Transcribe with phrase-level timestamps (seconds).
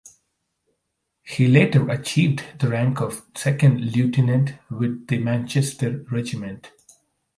[1.21, 6.71] He later achieved the rank of second lieutenant with the Manchester Regiment.